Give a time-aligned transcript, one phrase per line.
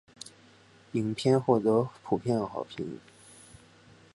[0.93, 2.99] 影片获得普遍好评。